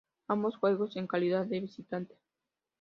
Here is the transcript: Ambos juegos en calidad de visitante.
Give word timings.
Ambos 0.27 0.57
juegos 0.57 0.95
en 0.97 1.05
calidad 1.05 1.45
de 1.45 1.59
visitante. 1.59 2.15